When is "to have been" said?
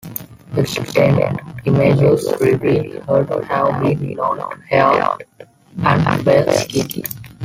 3.23-4.15